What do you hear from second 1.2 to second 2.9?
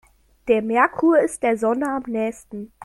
der Sonne am nähesten.